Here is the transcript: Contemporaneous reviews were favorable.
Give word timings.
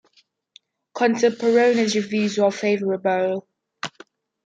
Contemporaneous 0.95 1.93
reviews 1.93 2.35
were 2.39 2.49
favorable. 2.49 3.47